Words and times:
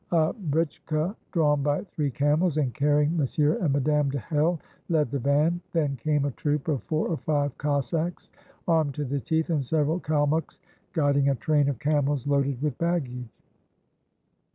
A 0.11 0.33
britchka, 0.33 1.15
drawn 1.31 1.61
by 1.61 1.83
three 1.83 2.09
camels, 2.09 2.57
and 2.57 2.73
carrying 2.73 3.15
Monsieur 3.15 3.59
and 3.59 3.71
Madame 3.71 4.09
de 4.09 4.17
Hell, 4.17 4.59
led 4.89 5.11
the 5.11 5.19
van; 5.19 5.61
then 5.73 5.95
came 5.95 6.25
a 6.25 6.31
troop 6.31 6.67
of 6.67 6.81
four 6.85 7.07
or 7.07 7.17
five 7.17 7.55
Cossacks, 7.59 8.31
armed 8.67 8.95
to 8.95 9.05
the 9.05 9.19
teeth, 9.19 9.51
and 9.51 9.63
several 9.63 9.99
Kalmuks 9.99 10.57
guiding 10.93 11.29
a 11.29 11.35
train 11.35 11.69
of 11.69 11.77
camels 11.77 12.25
loaded 12.25 12.59
with 12.63 12.75
baggage. 12.79 13.29